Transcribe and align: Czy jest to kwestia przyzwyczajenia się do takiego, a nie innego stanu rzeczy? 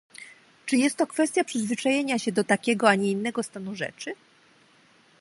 Czy 0.65 0.77
jest 0.77 0.97
to 0.97 1.07
kwestia 1.07 1.43
przyzwyczajenia 1.43 2.19
się 2.19 2.31
do 2.31 2.43
takiego, 2.43 2.89
a 2.89 2.95
nie 2.95 3.11
innego 3.11 3.43
stanu 3.43 3.75
rzeczy? 3.75 4.13